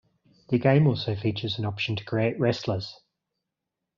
[0.49, 3.01] The game also features the option to create wrestlers.